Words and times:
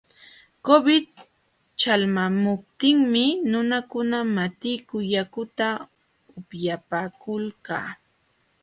Covid 0.67 1.07
ćhalqamuptinmi 1.79 3.25
nunakuna 3.51 4.17
matiku 4.35 4.97
yakuta 5.13 5.67
upyapaakulqa. 6.37 7.77